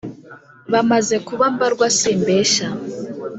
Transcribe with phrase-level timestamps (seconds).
[0.71, 2.67] Bamaze kuba mbarwa simbeshya